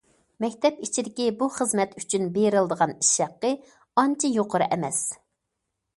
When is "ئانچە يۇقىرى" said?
4.03-4.71